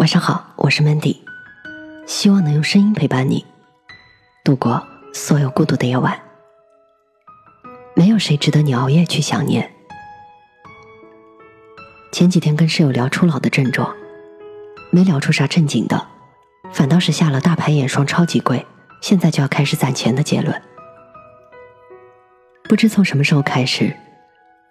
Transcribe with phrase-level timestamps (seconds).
[0.00, 1.18] 晚上好，我是 Mandy，
[2.06, 3.44] 希望能用声音陪伴你
[4.42, 6.18] 度过所有孤独的夜晚。
[7.94, 9.70] 没有谁值得你熬夜去想念。
[12.12, 13.94] 前几天跟室友聊初老的症状，
[14.90, 16.06] 没聊出啥正经的，
[16.72, 18.64] 反倒是下了大牌眼霜超级贵，
[19.02, 20.62] 现在就要开始攒钱的结论。
[22.62, 23.94] 不知从什么时候开始，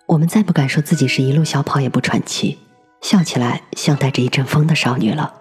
[0.08, 2.58] 我们再不敢说自己是一路小跑也不喘气。
[3.02, 5.34] 笑起来像带着一阵风的少女了。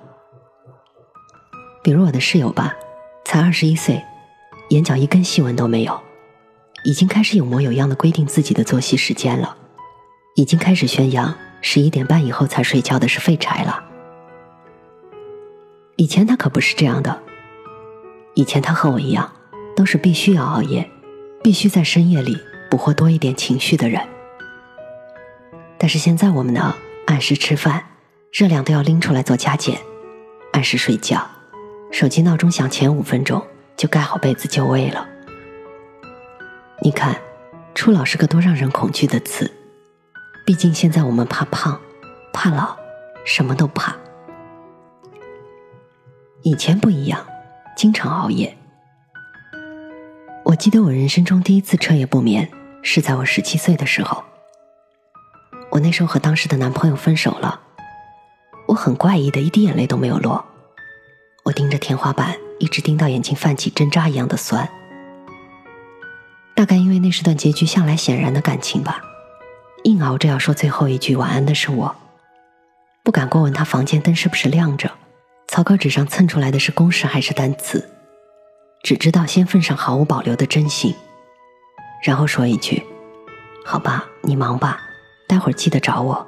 [1.83, 2.75] 比如我的室友吧，
[3.25, 4.03] 才二十一岁，
[4.71, 6.01] 眼角一根细纹都没有，
[6.85, 9.57] 已经开始有模有样的规定自己的作息时间了，
[10.35, 13.85] 已经开始宣扬十一点半以后才睡觉的是废柴了。
[15.97, 17.23] 以前他可不是这样的，
[18.35, 19.33] 以前他和我一样，
[19.75, 20.89] 都是必须要熬夜，
[21.43, 22.37] 必须在深夜里
[22.71, 24.07] 捕获多一点情绪的人。
[25.79, 26.75] 但是现在我们呢？
[27.09, 27.83] 按时吃饭，
[28.31, 29.79] 热量都要拎出来做加减；
[30.53, 31.27] 按时睡觉，
[31.91, 33.43] 手机闹钟响前五分钟
[33.79, 35.09] 就盖好被子就位了。
[36.83, 37.19] 你看，
[37.75, 39.51] 初老是个多让人恐惧的词。
[40.45, 41.81] 毕竟现在我们怕胖，
[42.31, 42.77] 怕老，
[43.25, 43.97] 什么都怕。
[46.43, 47.27] 以前不一样，
[47.75, 48.55] 经常熬夜。
[50.45, 52.51] 我记得我人生中第一次彻夜不眠，
[52.83, 54.23] 是在我十七岁的时候。
[55.79, 57.61] 我那时候和当时的男朋友分手了，
[58.67, 60.45] 我很怪异的一滴眼泪都没有落，
[61.45, 64.69] 我盯着天花板，一直盯到眼睛泛起针扎一样的酸。
[66.57, 69.01] 大概因为那是段结局向来显然的感情吧，
[69.85, 71.95] 硬熬着要说最后一句晚安的是我，
[73.05, 74.91] 不敢过问他房间灯是不是亮着，
[75.47, 77.89] 草稿纸上蹭出来的是公式还是单词，
[78.83, 80.93] 只知道先奉上毫无保留的真心，
[82.03, 82.83] 然后说一句
[83.65, 84.83] ：“好吧，你忙吧。”
[85.29, 86.27] 待会儿记得找我。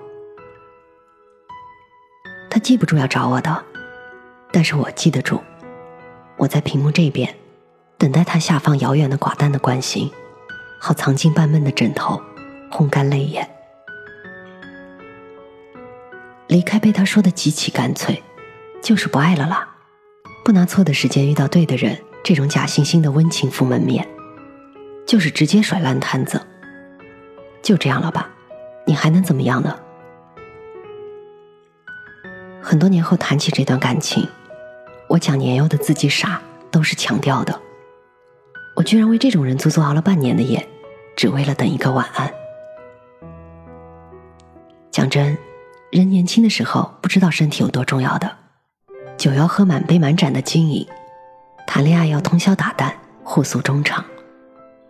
[2.51, 3.65] 他记不住要找我的，
[4.53, 5.41] 但是我记得住。
[6.37, 7.34] 我在屏幕这边，
[7.97, 10.11] 等待他下放遥远的寡淡的关心，
[10.79, 12.20] 好藏进半闷的枕头，
[12.70, 13.48] 烘干泪眼。
[16.48, 18.23] 离开被他说的极其干脆，
[18.83, 19.69] 就是不爱了啦。
[20.45, 24.08] 不拿错的时间遇到对的人，这种假惺惺的温情赴门面，
[25.07, 26.45] 就是直接甩烂摊子。
[27.63, 28.29] 就这样了吧。
[28.90, 29.78] 你还能怎么样呢？
[32.61, 34.27] 很多年后谈起这段感情，
[35.08, 36.42] 我讲年幼的自己傻，
[36.73, 37.56] 都是强调的。
[38.74, 40.68] 我居然为这种人足足熬了半年的夜，
[41.14, 42.34] 只为了等一个晚安。
[44.90, 45.39] 讲真，
[45.92, 48.39] 人年轻的时候不知道身体有多重要的，
[49.17, 50.84] 酒要喝满杯满盏的经营，
[51.64, 52.92] 谈恋爱要通宵达旦，
[53.23, 54.05] 互诉衷肠，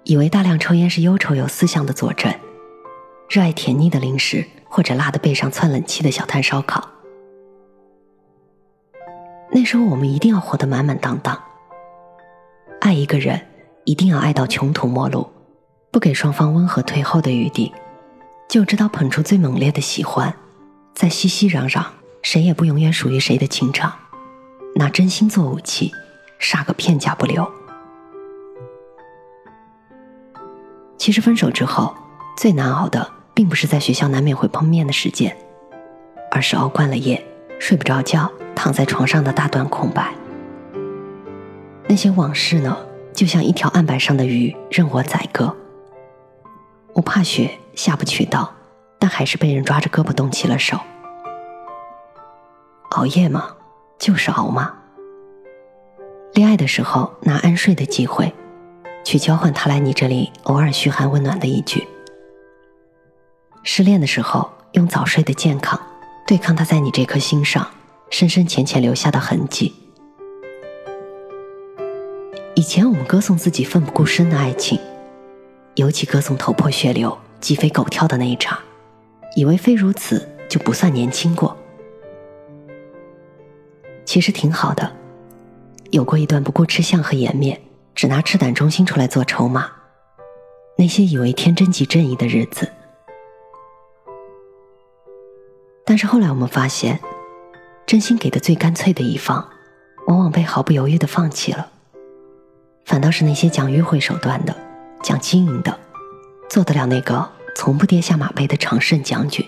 [0.04, 2.34] 以为大量抽烟是忧愁有思想的佐证。
[3.30, 6.90] 热爱甜腻的零食，或者辣的背上窜冷气的小摊烧烤。
[9.52, 11.40] 那时候我们一定要活得满满当当。
[12.80, 13.40] 爱一个人，
[13.84, 15.30] 一定要爱到穷途末路，
[15.92, 17.72] 不给双方温和退后的余地，
[18.48, 20.34] 就知道捧出最猛烈的喜欢，
[20.92, 21.84] 在熙熙攘攘、
[22.22, 23.92] 谁也不永远属于谁的情场，
[24.74, 25.92] 拿真心做武器，
[26.40, 27.48] 杀个片甲不留。
[30.98, 31.94] 其实分手之后
[32.36, 33.19] 最难熬的。
[33.40, 35.34] 并不是在学校难免会碰面的时间，
[36.30, 37.24] 而是熬惯了夜，
[37.58, 40.12] 睡不着觉，躺在床上的大段空白。
[41.88, 42.76] 那些往事呢，
[43.14, 45.56] 就像一条案板上的鱼，任我宰割。
[46.92, 48.52] 我怕雪，下不去刀，
[48.98, 50.78] 但还是被人抓着胳膊动起了手。
[52.90, 53.56] 熬夜嘛，
[53.98, 54.74] 就是熬嘛。
[56.34, 58.34] 恋爱的时候，拿安睡的机会，
[59.02, 61.88] 去交换他来你这里偶尔嘘寒问暖的一句。
[63.62, 65.80] 失恋的时候，用早睡的健康
[66.26, 67.68] 对抗他在你这颗心上
[68.10, 69.74] 深深浅浅留下的痕迹。
[72.54, 74.78] 以前我们歌颂自己奋不顾身的爱情，
[75.76, 78.58] 尤其歌颂头破血流、鸡飞狗跳的那一场，
[79.36, 81.56] 以为非如此就不算年轻过。
[84.04, 84.90] 其实挺好的，
[85.90, 87.60] 有过一段不顾吃相和颜面，
[87.94, 89.70] 只拿赤胆忠心出来做筹码，
[90.76, 92.68] 那些以为天真即正义的日子。
[95.84, 97.00] 但是后来我们发现，
[97.86, 99.48] 真心给的最干脆的一方，
[100.06, 101.72] 往往被毫不犹豫的放弃了。
[102.84, 104.54] 反倒是那些讲迂回手段的、
[105.02, 105.78] 讲经营的，
[106.48, 109.44] 做得了那个从不跌下马背的常胜将军。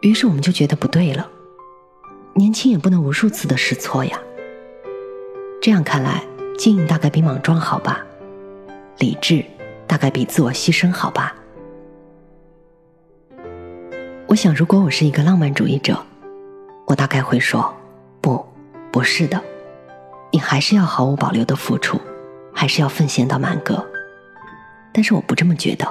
[0.00, 1.30] 于是我们就觉得不对了，
[2.34, 4.18] 年轻也不能无数次的试错呀。
[5.60, 6.24] 这样看来，
[6.58, 8.04] 经营大概比莽撞好吧，
[8.98, 9.44] 理智
[9.86, 11.34] 大概比自我牺牲好吧。
[14.32, 15.94] 我想，如果我是一个浪漫主义者，
[16.86, 17.70] 我大概会说：
[18.22, 18.42] 不，
[18.90, 19.38] 不是的，
[20.30, 22.00] 你还是要毫无保留的付出，
[22.50, 23.86] 还是要奉献到满格。
[24.90, 25.86] 但是我不这么觉得。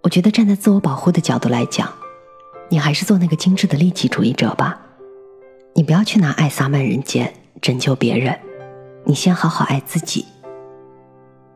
[0.00, 1.86] 我觉得站在自我保护的角度来讲，
[2.70, 4.80] 你还是做那个精致的利己主义者吧。
[5.74, 8.40] 你不要去拿爱洒满人间，拯救别人。
[9.04, 10.24] 你先好好爱自己。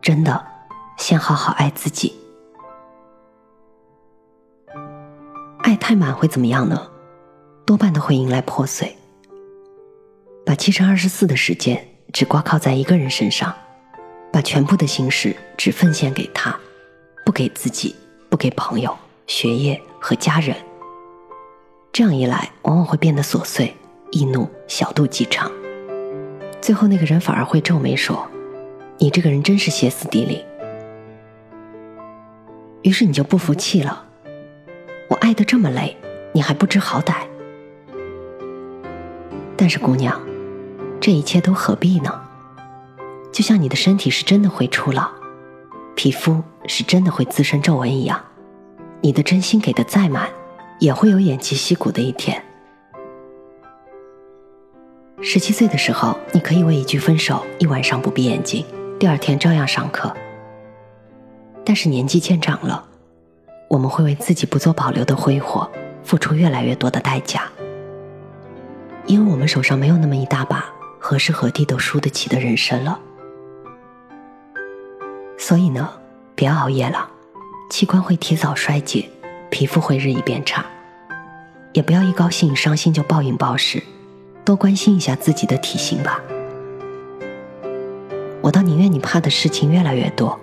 [0.03, 0.45] 真的，
[0.99, 2.13] 先好好爱自己。
[5.69, 6.89] 爱太满会怎么样呢？
[7.67, 8.97] 多半都会迎来破碎。
[10.47, 13.55] 把七乘二十四的时间只挂靠在一个人身上，
[14.33, 16.59] 把全部的心事只奉献给他，
[17.23, 17.95] 不给自己。
[18.31, 20.57] 不给朋友、学业和家人，
[21.93, 23.75] 这样一来，往往会变得琐碎、
[24.11, 25.51] 易怒、小肚鸡肠。
[26.63, 28.27] 最后，那个人反而会皱眉说
[28.99, 30.45] ：“你这个人真是歇斯底里。”
[32.83, 34.08] 于是你就不服气了。
[35.21, 35.97] 爱的这么累，
[36.33, 37.15] 你还不知好歹。
[39.57, 40.21] 但是，姑娘，
[41.01, 42.21] 这一切都何必呢？
[43.33, 45.11] 就像你的身体是真的会出老。
[45.95, 48.25] 皮肤是真的会滋生皱纹一样，
[49.01, 50.29] 你的真心给的再满，
[50.79, 52.41] 也会有偃旗息鼓的一天。
[55.21, 58.65] 十七岁的时候，你可以为一句分手一晚上不闭眼睛，
[59.01, 60.15] 第二天照样上课。
[61.65, 62.87] 但是年纪渐长了，
[63.69, 65.71] 我们会为自己不做保留的挥霍，
[66.03, 67.43] 付出越来越多的代价，
[69.07, 70.65] 因为我们手上没有那么一大把
[70.99, 72.99] 何时何地都输得起的人生了。
[75.37, 75.89] 所以呢，
[76.35, 77.11] 别熬夜了，
[77.71, 79.09] 器官会提早衰竭，
[79.51, 80.65] 皮肤会日益变差。
[81.75, 83.83] 也不要一高兴伤心就暴饮暴食，
[84.45, 86.21] 多关心一下自己的体型吧。
[88.41, 90.41] 我倒宁愿你怕的事情越来越多，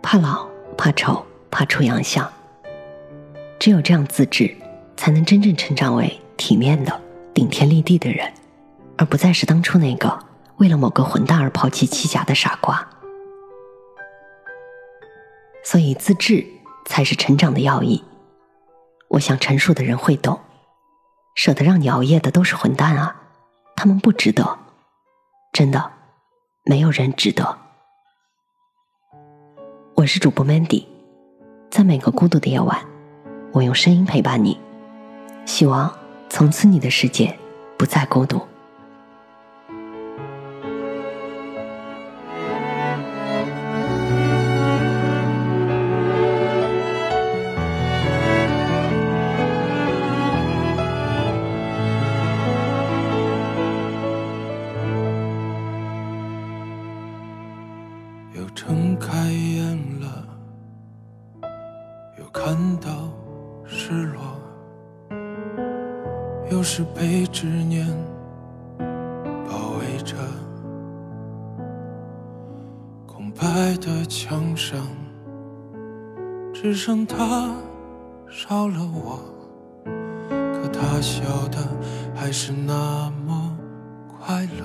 [0.00, 0.46] 怕老，
[0.76, 2.30] 怕丑，怕出洋相。
[3.58, 4.56] 只有这样自制，
[4.96, 7.00] 才能真正成长为体面的、
[7.34, 8.32] 顶天立地的人，
[8.96, 10.18] 而不再是当初那个
[10.58, 12.88] 为了某个混蛋而抛弃妻家的傻瓜。
[15.64, 16.46] 所以自制
[16.86, 18.02] 才是成长的要义。
[19.08, 20.40] 我想成熟的人会懂，
[21.34, 23.22] 舍得让你熬夜的都是混蛋啊，
[23.74, 24.58] 他们不值得，
[25.52, 25.92] 真的，
[26.64, 27.58] 没有人值得。
[29.96, 30.86] 我是主播 Mandy，
[31.70, 32.78] 在每个孤独的夜晚，
[33.52, 34.58] 我用声音陪伴你，
[35.44, 35.92] 希望
[36.28, 37.36] 从此你的世界
[37.76, 38.40] 不再孤独。
[66.50, 67.86] 又是被执念
[69.46, 70.16] 包围着。
[73.06, 73.42] 空白
[73.80, 74.80] 的墙上，
[76.52, 77.54] 只剩他，
[78.28, 79.20] 少了我。
[80.24, 81.58] 可他笑的
[82.14, 83.56] 还是那么
[84.18, 84.64] 快乐。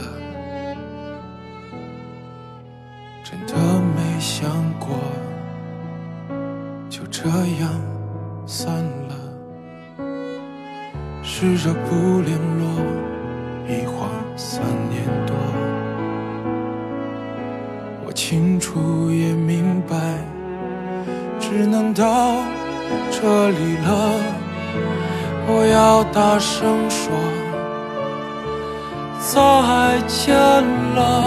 [3.24, 3.56] 真的
[3.96, 4.50] 没想
[4.80, 4.90] 过
[6.90, 7.70] 就这样
[8.46, 9.16] 散了，
[11.36, 12.64] 试着不联络，
[13.68, 15.36] 一晃三年多。
[18.06, 19.98] 我清楚也明白，
[21.40, 22.36] 只能到
[23.10, 24.12] 这里了。
[25.48, 27.12] 我要大声说
[29.20, 31.26] 再见了。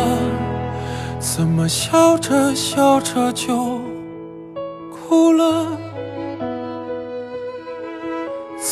[1.19, 3.81] 怎么笑着笑着就
[4.89, 5.67] 哭了？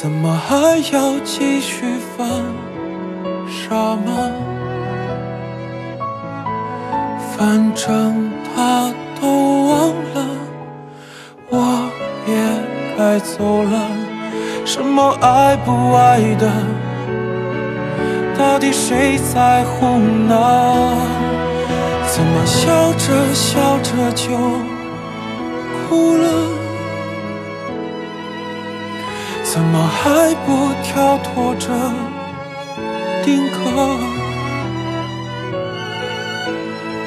[0.04, 0.54] 怎么还
[0.92, 1.82] 要继续
[2.14, 2.28] 犯
[3.48, 4.30] 傻吗？
[7.34, 10.26] 反正他都忘了，
[11.48, 11.88] 我
[12.26, 12.34] 也
[12.98, 13.88] 该走了。
[14.66, 16.52] 什么爱不爱的，
[18.36, 20.36] 到底谁在乎呢？
[22.08, 24.28] 怎么笑着笑着就
[25.88, 26.53] 哭了？
[29.54, 31.68] 怎么还不跳脱着
[33.22, 33.96] 定格？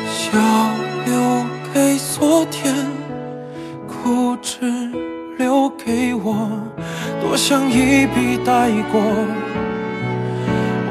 [0.07, 0.31] 笑
[1.05, 2.73] 留给昨天，
[3.85, 4.61] 哭只
[5.37, 6.49] 留给我。
[7.19, 9.01] 多想一笔带过，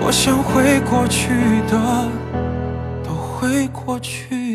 [0.03, 1.31] 我想回过去
[1.71, 2.07] 的。
[3.39, 4.46] 会过去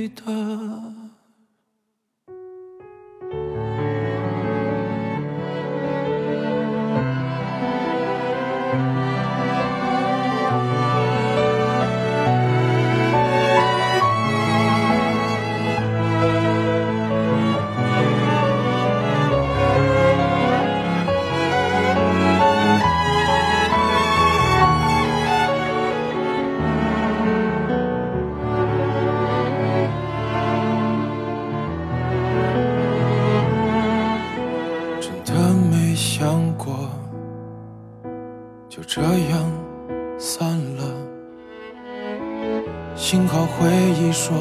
[43.52, 44.36] 回忆说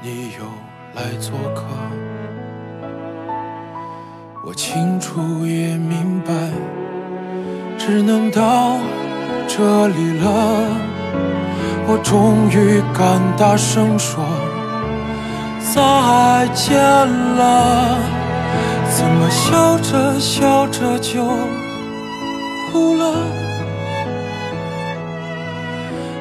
[0.00, 0.44] 你又
[0.94, 1.64] 来做客，
[4.46, 6.32] 我清楚也明白，
[7.76, 8.76] 只能到
[9.46, 10.68] 这里了。
[11.86, 14.24] 我终于敢大声说
[15.60, 17.98] 再见了，
[18.88, 21.22] 怎么笑着笑着就
[22.72, 23.43] 哭了？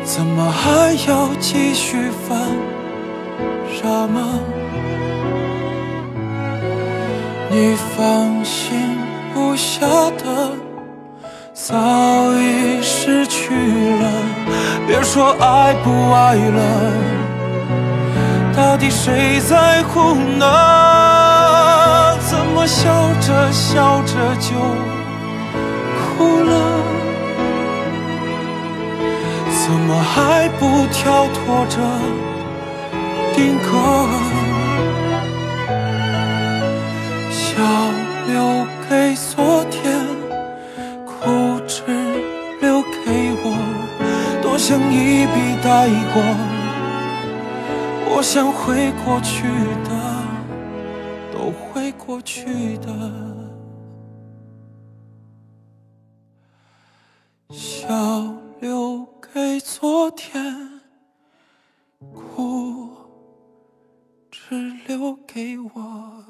[0.05, 2.37] 怎么还要继续犯
[3.73, 4.37] 傻吗？
[7.49, 8.97] 你放心
[9.33, 10.51] 不下的
[11.53, 11.77] 早
[12.33, 14.11] 已失去了，
[14.87, 16.91] 别说爱不爱了，
[18.55, 20.45] 到底谁在乎呢？
[22.19, 22.91] 怎么笑
[23.21, 24.55] 着笑着就
[30.15, 31.77] 还不跳脱着
[33.33, 33.71] 定格？
[37.31, 37.57] 笑
[38.27, 40.05] 留给昨天，
[41.03, 41.81] 哭只
[42.61, 43.57] 留给我。
[44.43, 46.21] 多想一笔带过，
[48.15, 49.47] 我想会过去
[49.83, 49.89] 的，
[51.33, 52.87] 都会过去的。
[57.49, 58.31] 笑。
[58.61, 60.79] 留给昨天，
[62.13, 62.95] 哭
[64.29, 66.22] 只留给我。